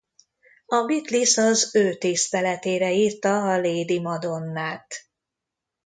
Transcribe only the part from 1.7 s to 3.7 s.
ő tiszteletére írta a